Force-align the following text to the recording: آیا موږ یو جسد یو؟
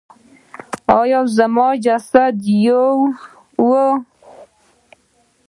آیا 0.99 1.19
موږ 1.55 1.73
یو 1.81 1.81
جسد 1.85 2.35
یو؟ 2.63 2.85